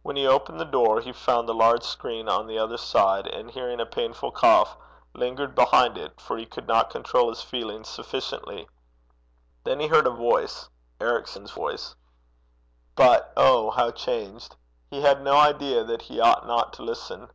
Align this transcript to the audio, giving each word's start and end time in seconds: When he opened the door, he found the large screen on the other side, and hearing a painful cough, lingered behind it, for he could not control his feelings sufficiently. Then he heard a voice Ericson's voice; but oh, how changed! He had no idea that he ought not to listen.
When 0.00 0.16
he 0.16 0.26
opened 0.26 0.58
the 0.58 0.64
door, 0.64 1.02
he 1.02 1.12
found 1.12 1.46
the 1.46 1.52
large 1.52 1.82
screen 1.82 2.30
on 2.30 2.46
the 2.46 2.56
other 2.58 2.78
side, 2.78 3.26
and 3.26 3.50
hearing 3.50 3.78
a 3.78 3.84
painful 3.84 4.30
cough, 4.32 4.74
lingered 5.12 5.54
behind 5.54 5.98
it, 5.98 6.18
for 6.18 6.38
he 6.38 6.46
could 6.46 6.66
not 6.66 6.88
control 6.88 7.28
his 7.28 7.42
feelings 7.42 7.86
sufficiently. 7.86 8.70
Then 9.64 9.78
he 9.80 9.88
heard 9.88 10.06
a 10.06 10.10
voice 10.10 10.70
Ericson's 10.98 11.50
voice; 11.50 11.94
but 12.94 13.34
oh, 13.36 13.68
how 13.70 13.90
changed! 13.90 14.56
He 14.90 15.02
had 15.02 15.20
no 15.20 15.36
idea 15.36 15.84
that 15.84 16.00
he 16.00 16.20
ought 16.22 16.46
not 16.46 16.72
to 16.72 16.82
listen. 16.82 17.28